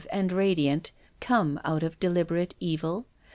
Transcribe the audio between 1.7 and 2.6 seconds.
of deliberate